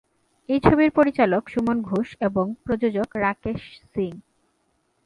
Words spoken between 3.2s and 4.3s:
Rakesh Singh.